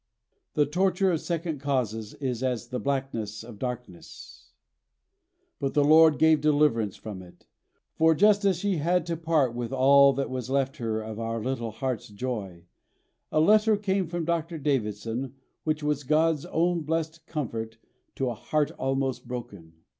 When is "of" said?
1.11-1.21, 3.43-3.59, 11.03-11.19